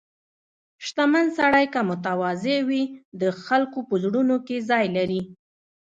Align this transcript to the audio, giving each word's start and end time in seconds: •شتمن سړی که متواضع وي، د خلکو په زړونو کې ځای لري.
•شتمن 0.85 1.25
سړی 1.37 1.65
که 1.73 1.81
متواضع 1.89 2.59
وي، 2.67 2.83
د 3.21 3.23
خلکو 3.45 3.79
په 3.89 3.95
زړونو 4.03 4.35
کې 4.47 4.57
ځای 4.69 4.85
لري. 4.97 5.21